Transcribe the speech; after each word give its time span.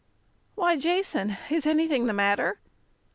"Why, 0.55 0.77
Jason, 0.77 1.37
is 1.51 1.67
anything 1.67 2.07
the 2.07 2.11
matter?" 2.13 2.57